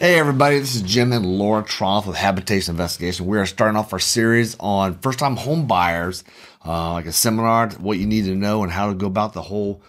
Hey 0.00 0.16
everybody, 0.16 0.60
this 0.60 0.76
is 0.76 0.82
Jim 0.82 1.12
and 1.12 1.26
Laura 1.26 1.64
Troth 1.64 2.06
with 2.06 2.14
Habitation 2.14 2.74
Investigation. 2.74 3.26
We 3.26 3.36
are 3.36 3.46
starting 3.46 3.76
off 3.76 3.92
our 3.92 3.98
series 3.98 4.56
on 4.60 4.96
first 5.00 5.18
time 5.18 5.34
home 5.34 5.66
buyers, 5.66 6.22
uh, 6.64 6.92
like 6.92 7.06
a 7.06 7.12
seminar, 7.12 7.70
what 7.70 7.98
you 7.98 8.06
need 8.06 8.26
to 8.26 8.36
know 8.36 8.62
and 8.62 8.70
how 8.70 8.90
to 8.90 8.94
go 8.94 9.08
about 9.08 9.32
the 9.32 9.42
whole 9.42 9.82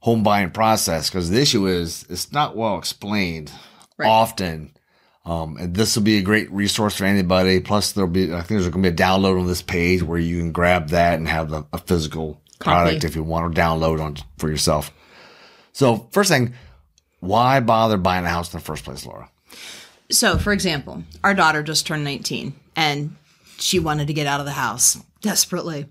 home 0.00 0.24
buying 0.24 0.50
process. 0.50 1.08
Because 1.08 1.30
the 1.30 1.40
issue 1.40 1.68
is 1.68 2.04
it's 2.10 2.32
not 2.32 2.56
well 2.56 2.78
explained 2.78 3.52
right. 3.96 4.08
often. 4.08 4.72
Um, 5.24 5.56
and 5.56 5.72
this 5.72 5.94
will 5.94 6.02
be 6.02 6.18
a 6.18 6.22
great 6.22 6.50
resource 6.50 6.96
for 6.96 7.04
anybody. 7.04 7.60
Plus, 7.60 7.92
there'll 7.92 8.10
be, 8.10 8.34
I 8.34 8.38
think 8.38 8.58
there's 8.58 8.68
going 8.70 8.82
to 8.82 8.90
be 8.90 8.92
a 8.92 9.06
download 9.06 9.38
on 9.38 9.46
this 9.46 9.62
page 9.62 10.02
where 10.02 10.18
you 10.18 10.40
can 10.40 10.50
grab 10.50 10.88
that 10.88 11.14
and 11.14 11.28
have 11.28 11.52
a, 11.52 11.64
a 11.72 11.78
physical 11.78 12.42
product 12.58 13.02
Copy. 13.02 13.06
if 13.06 13.14
you 13.14 13.22
want 13.22 13.54
to 13.54 13.60
download 13.60 14.02
on 14.02 14.16
for 14.36 14.50
yourself. 14.50 14.92
So, 15.72 16.08
first 16.10 16.28
thing, 16.28 16.54
why 17.20 17.60
bother 17.60 17.98
buying 17.98 18.24
a 18.24 18.28
house 18.28 18.52
in 18.52 18.58
the 18.58 18.64
first 18.64 18.82
place, 18.82 19.06
Laura? 19.06 19.30
So, 20.10 20.38
for 20.38 20.52
example, 20.52 21.02
our 21.22 21.34
daughter 21.34 21.62
just 21.62 21.86
turned 21.86 22.04
19 22.04 22.54
and 22.76 23.16
she 23.58 23.78
wanted 23.78 24.06
to 24.08 24.12
get 24.12 24.26
out 24.26 24.40
of 24.40 24.46
the 24.46 24.52
house 24.52 24.98
desperately. 25.20 25.86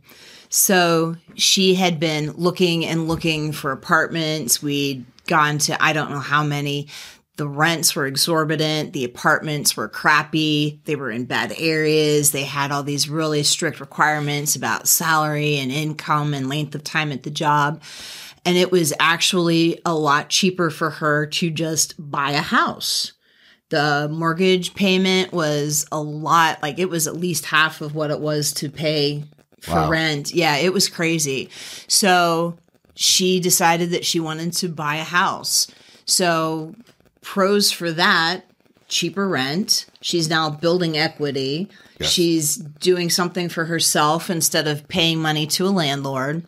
So, 0.49 1.15
she 1.35 1.75
had 1.75 1.99
been 1.99 2.31
looking 2.33 2.85
and 2.85 3.07
looking 3.07 3.51
for 3.51 3.71
apartments. 3.71 4.61
We'd 4.61 5.05
gone 5.27 5.57
to 5.57 5.81
I 5.81 5.93
don't 5.93 6.11
know 6.11 6.19
how 6.19 6.43
many. 6.43 6.87
The 7.35 7.47
rents 7.47 7.95
were 7.95 8.05
exorbitant. 8.05 8.93
The 8.93 9.05
apartments 9.05 9.75
were 9.75 9.87
crappy. 9.87 10.79
They 10.85 10.95
were 10.95 11.09
in 11.09 11.25
bad 11.25 11.51
areas. 11.57 12.31
They 12.31 12.43
had 12.43 12.71
all 12.71 12.83
these 12.83 13.09
really 13.09 13.41
strict 13.41 13.79
requirements 13.79 14.55
about 14.55 14.87
salary 14.87 15.57
and 15.57 15.71
income 15.71 16.35
and 16.35 16.47
length 16.47 16.75
of 16.75 16.83
time 16.83 17.11
at 17.11 17.23
the 17.23 17.31
job. 17.31 17.81
And 18.45 18.55
it 18.55 18.71
was 18.71 18.93
actually 18.99 19.81
a 19.83 19.95
lot 19.95 20.29
cheaper 20.29 20.69
for 20.69 20.91
her 20.91 21.25
to 21.25 21.49
just 21.49 21.95
buy 21.97 22.31
a 22.31 22.41
house 22.41 23.13
the 23.73 24.07
mortgage 24.11 24.75
payment 24.75 25.33
was 25.33 25.87
a 25.91 25.99
lot 25.99 26.61
like 26.61 26.77
it 26.77 26.91
was 26.91 27.07
at 27.07 27.15
least 27.15 27.45
half 27.45 27.81
of 27.81 27.95
what 27.95 28.11
it 28.11 28.19
was 28.19 28.51
to 28.53 28.69
pay 28.69 29.23
for 29.61 29.73
wow. 29.73 29.89
rent. 29.89 30.31
Yeah 30.31 30.57
it 30.57 30.71
was 30.71 30.87
crazy. 30.87 31.49
So 31.87 32.55
she 32.93 33.39
decided 33.39 33.89
that 33.89 34.05
she 34.05 34.19
wanted 34.19 34.53
to 34.53 34.69
buy 34.69 34.97
a 34.97 35.03
house. 35.03 35.65
So 36.05 36.75
pros 37.21 37.71
for 37.71 37.91
that 37.93 38.45
cheaper 38.89 39.27
rent. 39.27 39.87
She's 40.01 40.29
now 40.29 40.51
building 40.51 40.95
equity. 40.95 41.67
Yes. 41.99 42.11
she's 42.11 42.55
doing 42.57 43.09
something 43.09 43.49
for 43.49 43.65
herself 43.65 44.29
instead 44.29 44.67
of 44.67 44.87
paying 44.87 45.19
money 45.19 45.47
to 45.47 45.65
a 45.65 45.69
landlord 45.69 46.45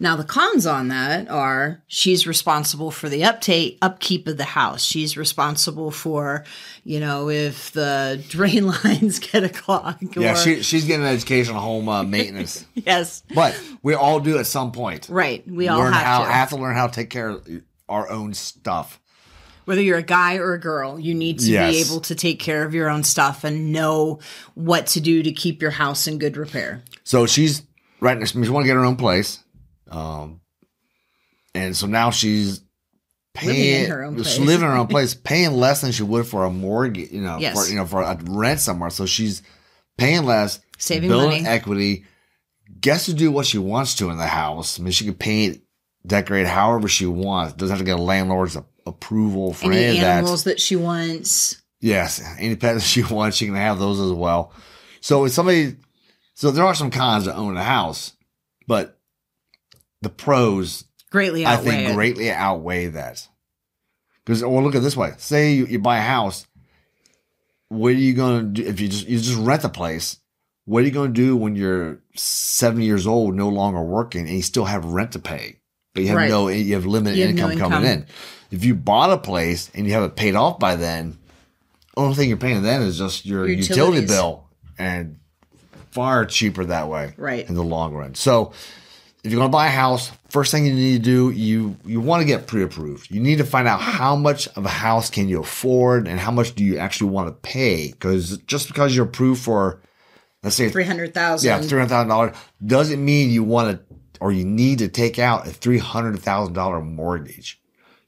now, 0.00 0.16
the 0.16 0.24
cons 0.24 0.66
on 0.66 0.88
that 0.88 1.28
are 1.28 1.82
she's 1.86 2.26
responsible 2.26 2.90
for 2.90 3.08
the 3.08 3.24
uptake, 3.24 3.78
upkeep 3.82 4.26
of 4.28 4.36
the 4.36 4.44
house. 4.44 4.84
She's 4.84 5.16
responsible 5.16 5.90
for, 5.90 6.44
you 6.84 7.00
know, 7.00 7.28
if 7.28 7.72
the 7.72 8.22
drain 8.28 8.66
lines 8.66 9.18
get 9.18 9.44
a 9.44 9.48
clog. 9.48 10.16
Yeah, 10.16 10.34
she, 10.34 10.62
she's 10.62 10.84
getting 10.84 11.04
an 11.04 11.12
education 11.12 11.54
on 11.54 11.62
home 11.62 11.88
uh, 11.88 12.02
maintenance. 12.02 12.64
yes. 12.74 13.22
But 13.34 13.60
we 13.82 13.94
all 13.94 14.20
do 14.20 14.38
at 14.38 14.46
some 14.46 14.72
point. 14.72 15.08
Right. 15.08 15.46
We 15.48 15.68
all 15.68 15.78
learn 15.78 15.92
have 15.92 16.06
how, 16.06 16.24
to. 16.24 16.30
have 16.30 16.48
to 16.50 16.56
learn 16.56 16.74
how 16.74 16.86
to 16.86 16.92
take 16.92 17.10
care 17.10 17.30
of 17.30 17.48
our 17.88 18.08
own 18.08 18.34
stuff. 18.34 19.00
Whether 19.64 19.82
you're 19.82 19.98
a 19.98 20.02
guy 20.02 20.36
or 20.36 20.54
a 20.54 20.60
girl, 20.60 20.98
you 20.98 21.14
need 21.14 21.40
to 21.40 21.50
yes. 21.50 21.70
be 21.70 21.80
able 21.80 22.00
to 22.02 22.14
take 22.14 22.40
care 22.40 22.64
of 22.64 22.72
your 22.72 22.88
own 22.88 23.04
stuff 23.04 23.44
and 23.44 23.70
know 23.70 24.20
what 24.54 24.86
to 24.88 25.00
do 25.00 25.22
to 25.22 25.30
keep 25.32 25.60
your 25.60 25.72
house 25.72 26.06
in 26.06 26.18
good 26.18 26.38
repair. 26.38 26.82
So 27.04 27.26
she's 27.26 27.62
right. 28.00 28.26
She 28.26 28.38
want 28.38 28.64
to 28.64 28.66
get 28.66 28.76
her 28.76 28.84
own 28.84 28.96
place. 28.96 29.44
Um, 29.90 30.40
and 31.54 31.76
so 31.76 31.86
now 31.86 32.10
she's 32.10 32.62
paying 33.34 33.54
living 33.56 33.84
in 33.84 33.90
her 33.90 34.04
own 34.04 34.14
place. 34.16 34.38
living 34.38 34.54
in 34.66 34.70
her 34.72 34.76
own 34.76 34.86
place, 34.88 35.14
paying 35.14 35.52
less 35.52 35.80
than 35.80 35.92
she 35.92 36.02
would 36.02 36.26
for 36.26 36.44
a 36.44 36.50
mortgage, 36.50 37.10
you 37.10 37.20
know, 37.20 37.38
yes. 37.38 37.54
for 37.54 37.70
you 37.70 37.76
know, 37.76 37.86
for 37.86 38.02
a 38.02 38.18
rent 38.24 38.60
somewhere. 38.60 38.90
So 38.90 39.06
she's 39.06 39.42
paying 39.96 40.24
less, 40.24 40.60
saving 40.78 41.08
building 41.08 41.42
money. 41.42 41.46
equity, 41.46 42.04
gets 42.80 43.06
to 43.06 43.14
do 43.14 43.30
what 43.30 43.46
she 43.46 43.58
wants 43.58 43.94
to 43.96 44.10
in 44.10 44.18
the 44.18 44.26
house. 44.26 44.78
I 44.78 44.82
mean, 44.82 44.92
she 44.92 45.04
can 45.04 45.14
paint, 45.14 45.62
decorate 46.06 46.46
however 46.46 46.88
she 46.88 47.06
wants. 47.06 47.54
Doesn't 47.54 47.76
have 47.76 47.78
to 47.78 47.84
get 47.84 47.98
a 47.98 48.02
landlord's 48.02 48.56
approval 48.86 49.52
for 49.52 49.72
any, 49.72 49.84
any 49.84 49.98
animals 49.98 50.44
that. 50.44 50.50
that 50.50 50.60
she 50.60 50.76
wants. 50.76 51.62
Yes, 51.80 52.22
any 52.38 52.56
pets 52.56 52.84
she 52.84 53.02
wants, 53.10 53.36
she 53.36 53.46
can 53.46 53.54
have 53.54 53.78
those 53.78 54.00
as 54.00 54.12
well. 54.12 54.52
So 55.00 55.24
if 55.24 55.32
somebody, 55.32 55.76
so 56.34 56.50
there 56.50 56.64
are 56.64 56.74
some 56.74 56.90
cons 56.90 57.24
to 57.24 57.34
own 57.34 57.56
a 57.56 57.62
house, 57.62 58.14
but 58.66 58.97
the 60.02 60.08
pros 60.08 60.84
greatly 61.10 61.44
outweigh 61.44 61.70
I 61.70 61.76
think 61.78 61.90
it. 61.90 61.94
greatly 61.94 62.30
outweigh 62.30 62.86
that. 62.88 63.26
Because 64.24 64.42
well, 64.42 64.58
oh, 64.58 64.62
look 64.62 64.74
at 64.74 64.82
this 64.82 64.96
way: 64.96 65.12
say 65.18 65.52
you, 65.52 65.66
you 65.66 65.78
buy 65.78 65.98
a 65.98 66.02
house, 66.02 66.46
what 67.68 67.88
are 67.88 67.92
you 67.92 68.14
going 68.14 68.54
to 68.54 68.62
do 68.62 68.68
if 68.68 68.80
you 68.80 68.88
just 68.88 69.06
you 69.06 69.18
just 69.18 69.38
rent 69.38 69.62
the 69.62 69.68
place? 69.68 70.18
What 70.64 70.82
are 70.82 70.86
you 70.86 70.92
going 70.92 71.14
to 71.14 71.20
do 71.20 71.36
when 71.36 71.56
you're 71.56 72.02
seventy 72.14 72.84
years 72.84 73.06
old, 73.06 73.34
no 73.34 73.48
longer 73.48 73.82
working, 73.82 74.26
and 74.26 74.36
you 74.36 74.42
still 74.42 74.66
have 74.66 74.84
rent 74.84 75.12
to 75.12 75.18
pay, 75.18 75.60
but 75.94 76.02
you 76.02 76.08
have 76.08 76.16
right. 76.18 76.28
no 76.28 76.48
you 76.48 76.74
have 76.74 76.84
limited 76.84 77.16
you 77.16 77.22
have 77.22 77.30
income, 77.30 77.48
no 77.48 77.52
income 77.54 77.70
coming 77.70 77.90
in? 77.90 78.06
If 78.50 78.64
you 78.64 78.74
bought 78.74 79.10
a 79.10 79.18
place 79.18 79.70
and 79.74 79.86
you 79.86 79.92
have 79.94 80.02
it 80.02 80.16
paid 80.16 80.34
off 80.34 80.58
by 80.58 80.76
then, 80.76 81.18
only 81.96 82.14
thing 82.14 82.28
you're 82.28 82.38
paying 82.38 82.62
then 82.62 82.82
is 82.82 82.98
just 82.98 83.24
your 83.24 83.46
utility 83.46 84.06
bill, 84.06 84.46
and 84.78 85.18
far 85.90 86.26
cheaper 86.26 86.66
that 86.66 86.88
way, 86.88 87.14
right? 87.16 87.48
In 87.48 87.54
the 87.54 87.64
long 87.64 87.94
run, 87.94 88.14
so 88.14 88.52
if 89.28 89.32
you're 89.32 89.40
going 89.40 89.50
to 89.50 89.52
buy 89.52 89.66
a 89.66 89.70
house, 89.70 90.10
first 90.30 90.50
thing 90.50 90.64
you 90.64 90.72
need 90.72 91.04
to 91.04 91.04
do, 91.04 91.30
you 91.30 91.76
you 91.84 92.00
want 92.00 92.22
to 92.22 92.26
get 92.26 92.46
pre-approved. 92.46 93.10
You 93.10 93.20
need 93.20 93.36
to 93.36 93.44
find 93.44 93.68
out 93.68 93.78
how 93.78 94.16
much 94.16 94.48
of 94.56 94.64
a 94.64 94.70
house 94.70 95.10
can 95.10 95.28
you 95.28 95.40
afford 95.40 96.08
and 96.08 96.18
how 96.18 96.30
much 96.30 96.54
do 96.54 96.64
you 96.64 96.78
actually 96.78 97.10
want 97.10 97.28
to 97.28 97.32
pay. 97.32 97.90
Because 97.90 98.38
just 98.38 98.68
because 98.68 98.96
you're 98.96 99.04
approved 99.04 99.42
for, 99.42 99.82
let's 100.42 100.56
say 100.56 100.70
three 100.70 100.84
hundred 100.84 101.12
thousand, 101.12 101.46
yeah, 101.46 101.60
three 101.60 101.78
hundred 101.78 101.90
thousand 101.90 102.08
dollars, 102.08 102.36
doesn't 102.64 103.04
mean 103.04 103.28
you 103.28 103.44
want 103.44 103.86
to 103.86 103.94
or 104.18 104.32
you 104.32 104.46
need 104.46 104.78
to 104.78 104.88
take 104.88 105.18
out 105.18 105.46
a 105.46 105.50
three 105.50 105.78
hundred 105.78 106.18
thousand 106.20 106.54
dollar 106.54 106.80
mortgage. 106.80 107.60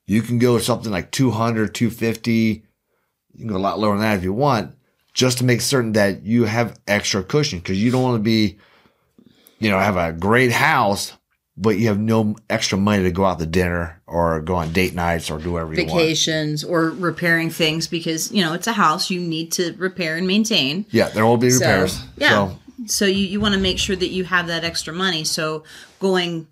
You 0.07 0.23
can 0.23 0.39
go 0.39 0.57
something 0.59 0.91
like 0.91 1.13
200, 1.13 1.75
250. 1.75 2.33
You 2.33 2.63
can 3.39 3.47
go 3.47 3.57
a 3.57 3.59
lot 3.59 3.79
lower 3.79 3.93
than 3.93 4.01
that 4.01 4.17
if 4.17 4.25
you 4.25 4.33
want, 4.33 4.75
just 5.13 5.39
to 5.39 5.45
make 5.45 5.61
certain 5.61 5.93
that 5.93 6.23
you 6.23 6.45
have 6.45 6.81
extra 6.89 7.23
cushion 7.23 7.59
because 7.59 7.81
you 7.81 7.91
don't 7.91 8.03
want 8.03 8.17
to 8.17 8.23
be 8.23 8.59
you 9.61 9.71
know, 9.71 9.79
have 9.79 9.97
a 9.97 10.13
great 10.13 10.51
house, 10.51 11.13
but 11.57 11.79
you 11.79 11.89
have 11.89 11.99
no 11.99 12.37
extra 12.49 12.79
money 12.79 13.03
to 13.05 13.11
go 13.11 13.25
out 13.25 13.39
to 13.39 13.47
dinner 13.47 14.01
or 14.07 14.41
go 14.41 14.57
on 14.57 14.73
date 14.73 14.95
nights 14.95 15.31
or 15.31 15.39
do 15.39 15.53
whatever 15.53 15.75
vacations 15.75 16.65
or 16.65 16.91
repairing 16.91 17.51
things 17.51 17.87
because 17.87 18.33
you 18.33 18.43
know 18.43 18.55
it's 18.55 18.67
a 18.67 18.73
house 18.73 19.11
you 19.11 19.21
need 19.21 19.53
to 19.53 19.75
repair 19.77 20.17
and 20.17 20.27
maintain. 20.27 20.87
Yeah, 20.91 21.11
there 21.11 21.27
will 21.27 21.37
be 21.37 21.53
repairs. 21.53 21.93
So, 21.93 22.05
yeah. 22.17 22.29
So, 22.31 22.59
so 22.87 23.05
you, 23.05 23.27
you 23.27 23.41
want 23.41 23.55
to 23.55 23.61
make 23.61 23.79
sure 23.79 23.95
that 23.95 24.09
you 24.09 24.25
have 24.25 24.47
that 24.47 24.65
extra 24.65 24.95
money. 24.95 25.25
So 25.25 25.65
going 25.99 26.49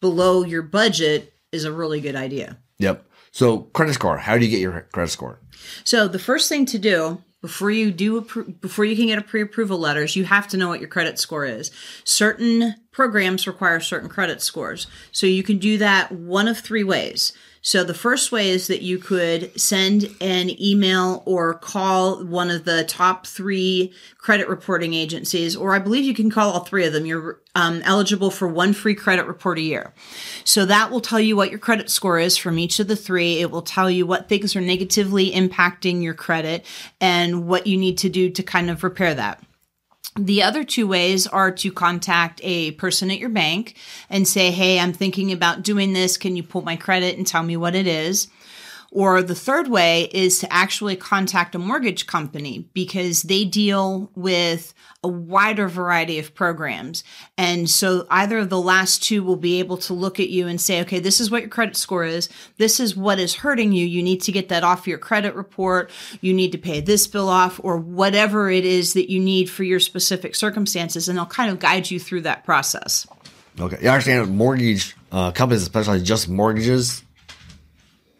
below 0.00 0.44
your 0.44 0.62
budget 0.62 1.32
is 1.50 1.64
a 1.64 1.72
really 1.72 2.00
good 2.00 2.14
idea. 2.14 2.58
Yep. 2.78 3.04
So 3.32 3.58
credit 3.58 3.94
score. 3.94 4.18
How 4.18 4.38
do 4.38 4.44
you 4.44 4.50
get 4.50 4.60
your 4.60 4.82
credit 4.92 5.10
score? 5.10 5.40
So 5.82 6.06
the 6.06 6.20
first 6.20 6.48
thing 6.48 6.66
to 6.66 6.78
do 6.78 7.22
before 7.44 7.70
you 7.70 7.90
do 7.90 8.22
before 8.62 8.86
you 8.86 8.96
can 8.96 9.08
get 9.08 9.18
a 9.18 9.22
pre-approval 9.22 9.76
letters 9.76 10.16
you 10.16 10.24
have 10.24 10.48
to 10.48 10.56
know 10.56 10.66
what 10.66 10.80
your 10.80 10.88
credit 10.88 11.18
score 11.18 11.44
is. 11.44 11.70
Certain 12.02 12.74
programs 12.90 13.46
require 13.46 13.80
certain 13.80 14.08
credit 14.08 14.40
scores. 14.40 14.86
So 15.12 15.26
you 15.26 15.42
can 15.42 15.58
do 15.58 15.76
that 15.76 16.10
one 16.10 16.48
of 16.48 16.58
three 16.58 16.84
ways 16.84 17.34
so 17.66 17.82
the 17.82 17.94
first 17.94 18.30
way 18.30 18.50
is 18.50 18.66
that 18.66 18.82
you 18.82 18.98
could 18.98 19.58
send 19.58 20.14
an 20.20 20.50
email 20.62 21.22
or 21.24 21.54
call 21.54 22.22
one 22.22 22.50
of 22.50 22.66
the 22.66 22.84
top 22.84 23.26
three 23.26 23.90
credit 24.18 24.50
reporting 24.50 24.92
agencies, 24.92 25.56
or 25.56 25.74
I 25.74 25.78
believe 25.78 26.04
you 26.04 26.12
can 26.12 26.30
call 26.30 26.52
all 26.52 26.60
three 26.60 26.84
of 26.84 26.92
them. 26.92 27.06
You're 27.06 27.40
um, 27.54 27.80
eligible 27.86 28.30
for 28.30 28.46
one 28.46 28.74
free 28.74 28.94
credit 28.94 29.26
report 29.26 29.56
a 29.56 29.62
year. 29.62 29.94
So 30.44 30.66
that 30.66 30.90
will 30.90 31.00
tell 31.00 31.18
you 31.18 31.36
what 31.36 31.48
your 31.48 31.58
credit 31.58 31.88
score 31.88 32.18
is 32.18 32.36
from 32.36 32.58
each 32.58 32.80
of 32.80 32.86
the 32.86 32.96
three. 32.96 33.40
It 33.40 33.50
will 33.50 33.62
tell 33.62 33.90
you 33.90 34.04
what 34.04 34.28
things 34.28 34.54
are 34.54 34.60
negatively 34.60 35.30
impacting 35.30 36.02
your 36.02 36.12
credit 36.12 36.66
and 37.00 37.48
what 37.48 37.66
you 37.66 37.78
need 37.78 37.96
to 37.98 38.10
do 38.10 38.28
to 38.28 38.42
kind 38.42 38.68
of 38.68 38.84
repair 38.84 39.14
that. 39.14 39.42
The 40.16 40.42
other 40.42 40.62
two 40.62 40.86
ways 40.86 41.26
are 41.26 41.50
to 41.50 41.72
contact 41.72 42.40
a 42.44 42.70
person 42.72 43.10
at 43.10 43.18
your 43.18 43.30
bank 43.30 43.74
and 44.08 44.28
say, 44.28 44.52
Hey, 44.52 44.78
I'm 44.78 44.92
thinking 44.92 45.32
about 45.32 45.62
doing 45.62 45.92
this. 45.92 46.16
Can 46.16 46.36
you 46.36 46.42
pull 46.42 46.62
my 46.62 46.76
credit 46.76 47.16
and 47.16 47.26
tell 47.26 47.42
me 47.42 47.56
what 47.56 47.74
it 47.74 47.86
is? 47.86 48.28
Or 48.94 49.24
the 49.24 49.34
third 49.34 49.66
way 49.66 50.08
is 50.12 50.38
to 50.38 50.52
actually 50.52 50.94
contact 50.94 51.56
a 51.56 51.58
mortgage 51.58 52.06
company 52.06 52.68
because 52.74 53.22
they 53.22 53.44
deal 53.44 54.08
with 54.14 54.72
a 55.02 55.08
wider 55.08 55.66
variety 55.66 56.20
of 56.20 56.32
programs. 56.32 57.02
And 57.36 57.68
so 57.68 58.06
either 58.08 58.38
of 58.38 58.50
the 58.50 58.60
last 58.60 59.02
two 59.02 59.24
will 59.24 59.34
be 59.34 59.58
able 59.58 59.78
to 59.78 59.94
look 59.94 60.20
at 60.20 60.28
you 60.28 60.46
and 60.46 60.60
say, 60.60 60.80
okay, 60.82 61.00
this 61.00 61.20
is 61.20 61.28
what 61.28 61.42
your 61.42 61.50
credit 61.50 61.74
score 61.74 62.04
is. 62.04 62.28
This 62.56 62.78
is 62.78 62.94
what 62.94 63.18
is 63.18 63.34
hurting 63.34 63.72
you. 63.72 63.84
You 63.84 64.00
need 64.00 64.22
to 64.22 64.32
get 64.32 64.48
that 64.50 64.62
off 64.62 64.86
your 64.86 64.98
credit 64.98 65.34
report. 65.34 65.90
You 66.20 66.32
need 66.32 66.52
to 66.52 66.58
pay 66.58 66.80
this 66.80 67.08
bill 67.08 67.28
off 67.28 67.58
or 67.64 67.76
whatever 67.76 68.48
it 68.48 68.64
is 68.64 68.92
that 68.92 69.10
you 69.10 69.18
need 69.18 69.50
for 69.50 69.64
your 69.64 69.80
specific 69.80 70.36
circumstances. 70.36 71.08
And 71.08 71.18
they'll 71.18 71.26
kind 71.26 71.50
of 71.50 71.58
guide 71.58 71.90
you 71.90 71.98
through 71.98 72.20
that 72.20 72.44
process. 72.44 73.08
Okay. 73.58 73.88
I 73.88 73.94
understand 73.94 74.36
mortgage 74.36 74.96
uh, 75.10 75.32
companies, 75.32 75.62
especially 75.62 76.00
just 76.00 76.28
mortgages, 76.28 77.02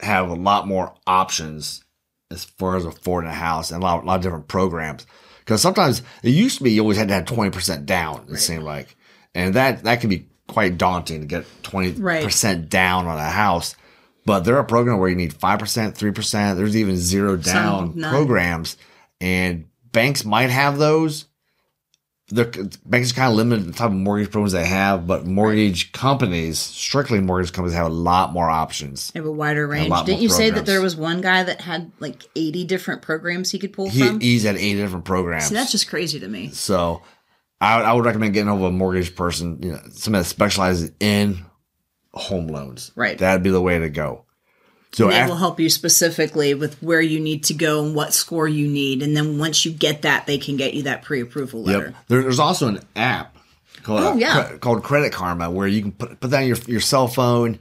have 0.05 0.29
a 0.31 0.35
lot 0.35 0.67
more 0.69 0.95
options 1.07 1.83
as 2.31 2.45
far 2.45 2.77
as 2.77 2.85
affording 2.85 3.31
a 3.31 3.35
house 3.35 3.71
and 3.71 3.83
a 3.83 3.87
lot, 3.87 4.03
a 4.03 4.07
lot 4.07 4.17
of 4.17 4.23
different 4.23 4.49
programs. 4.49 5.07
Because 5.41 5.61
sometimes 5.61 6.03
it 6.23 6.31
used 6.31 6.59
to 6.59 6.65
be 6.65 6.73
you 6.73 6.81
always 6.81 6.97
had 6.97 7.09
to 7.09 7.15
have 7.15 7.25
20% 7.25 7.85
down, 7.87 8.27
it 8.31 8.39
seemed 8.39 8.63
like. 8.65 8.97
And 9.35 9.55
that, 9.55 9.85
that 9.85 10.01
can 10.01 10.09
be 10.11 10.27
quite 10.49 10.79
daunting 10.79 11.21
to 11.21 11.27
get 11.27 11.45
20% 11.63 11.99
Right. 12.01 12.69
down 12.71 13.07
on 13.07 13.19
a 13.19 13.31
house. 13.31 13.77
But 14.27 14.41
there 14.41 14.57
are 14.57 14.65
programs 14.65 15.01
where 15.01 15.11
you 15.11 15.17
need 15.17 15.35
5%, 15.35 15.95
3%. 15.95 16.57
There's 16.57 16.77
even 16.77 16.97
zero 16.97 17.37
down 17.37 17.93
none. 17.95 18.11
programs. 18.11 18.77
And 19.21 19.67
banks 19.93 20.25
might 20.25 20.49
have 20.51 20.79
those. 20.79 21.27
The 22.29 22.79
banks 22.87 23.13
are 23.13 23.15
kind 23.15 23.31
of 23.31 23.37
limited 23.37 23.67
the 23.67 23.73
type 23.73 23.89
of 23.91 23.97
mortgage 23.97 24.31
programs 24.31 24.53
they 24.53 24.65
have, 24.65 25.07
but 25.07 25.27
mortgage 25.27 25.93
companies, 25.93 26.59
strictly 26.59 27.21
mortgage 27.21 27.53
companies, 27.53 27.77
have 27.77 27.87
a 27.87 27.95
lot 27.95 28.33
more 28.33 28.49
options. 28.49 29.11
They 29.11 29.21
have 29.21 29.27
a 29.27 29.33
wider 29.33 29.67
range. 29.67 29.91
lot 29.91 30.07
Didn't 30.07 30.23
you 30.23 30.31
say 30.31 30.49
that 30.49 30.65
there 30.65 30.81
was 30.81 30.97
one 30.97 31.21
guy 31.21 31.43
that 31.43 31.61
had 31.61 31.93
like 32.01 32.25
80 32.35 32.65
different 32.65 33.03
programs 33.03 33.51
he 33.51 33.59
could 33.59 33.75
pull 33.75 33.91
He, 33.91 34.07
from? 34.07 34.21
he's 34.21 34.47
at 34.47 34.57
eight 34.57 34.77
different 34.77 35.05
programs. 35.05 35.49
See, 35.49 35.55
that's 35.55 35.71
just 35.71 35.89
crazy 35.91 36.19
to 36.21 36.27
me. 36.29 36.49
So 36.49 37.03
I, 37.61 37.83
I 37.83 37.93
would 37.93 38.07
recommend 38.07 38.33
getting 38.33 38.49
over 38.49 38.67
a 38.67 38.71
mortgage 38.71 39.15
person, 39.15 39.63
you 39.63 39.73
know, 39.73 39.81
somebody 39.91 40.23
that 40.23 40.29
specializes 40.29 40.93
in 41.01 41.45
home 42.15 42.47
loans. 42.49 42.91
Right. 42.95 43.19
That'd 43.19 43.43
be 43.43 43.51
the 43.51 43.61
way 43.61 43.79
to 43.79 43.91
go. 43.91 44.24
So 44.95 45.09
They 45.09 45.21
af- 45.21 45.29
will 45.29 45.37
help 45.37 45.59
you 45.61 45.69
specifically 45.69 46.55
with 46.55 46.81
where 46.83 47.01
you 47.01 47.19
need 47.21 47.45
to 47.45 47.55
go 47.55 47.85
and 47.85 47.95
what 47.95 48.15
score 48.15 48.47
you 48.49 48.69
need. 48.69 49.03
And 49.03 49.17
then 49.17 49.39
once 49.39 49.65
you 49.65 49.73
get 49.73 50.03
that, 50.03 50.27
they 50.27 50.39
can 50.39 50.57
get 50.57 50.75
you 50.75 50.85
that 50.85 51.03
pre 51.03 51.21
approval 51.21 51.63
letter. 51.63 51.87
Yep. 51.87 51.95
There, 52.09 52.23
there's 52.23 52.39
also 52.39 52.69
an 52.69 52.81
app 52.95 53.37
called 53.83 54.01
Oh, 54.01 54.13
uh, 54.13 54.15
yeah. 54.17 54.45
cre- 54.45 54.57
called 54.59 54.83
Credit 54.85 55.13
Karma 55.13 55.51
where 55.51 55.67
you 55.67 55.83
can 55.83 55.93
put 55.93 56.21
put 56.21 56.31
that 56.31 56.43
on 56.43 56.47
your 56.49 56.57
your 56.67 56.81
cell 56.81 57.09
phone 57.09 57.59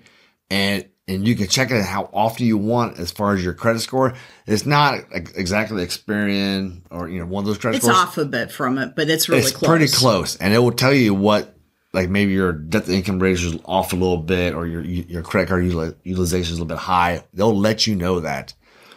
and 0.51 0.85
and 1.07 1.27
you 1.27 1.35
can 1.35 1.47
check 1.49 1.69
it 1.71 1.83
how 1.83 2.09
often 2.13 2.45
you 2.45 2.57
want 2.57 2.97
as 2.97 3.11
far 3.11 3.33
as 3.33 3.43
your 3.43 3.53
credit 3.53 3.79
score. 3.81 4.13
It's 4.47 4.65
not 4.65 4.99
ex- 5.11 5.31
exactly 5.33 5.83
Experian 5.85 6.81
or 6.91 7.09
you 7.09 7.19
know 7.19 7.25
one 7.25 7.43
of 7.43 7.47
those 7.47 7.57
credit 7.57 7.77
It's 7.77 7.85
scores. 7.85 7.97
off 7.97 8.17
a 8.17 8.25
bit 8.25 8.51
from 8.51 8.77
it, 8.77 8.95
but 8.95 9.09
it's 9.09 9.27
really 9.27 9.41
it's 9.41 9.51
close. 9.51 9.69
pretty 9.69 9.87
close, 9.87 10.35
and 10.37 10.53
it 10.53 10.59
will 10.59 10.71
tell 10.71 10.93
you 10.93 11.13
what 11.13 11.52
like 11.93 12.09
maybe 12.09 12.31
your 12.31 12.51
debt 12.51 12.85
to 12.85 12.93
income 12.93 13.19
ratio 13.19 13.51
is 13.51 13.59
off 13.65 13.93
a 13.93 13.95
little 13.95 14.17
bit, 14.17 14.53
or 14.53 14.65
your 14.65 14.81
your 14.81 15.21
credit 15.21 15.49
card 15.49 15.63
utilization 16.03 16.53
is 16.53 16.59
a 16.59 16.61
little 16.61 16.65
bit 16.65 16.79
high. 16.79 17.23
They'll 17.33 17.55
let 17.55 17.85
you 17.87 17.95
know 17.95 18.19
that 18.21 18.53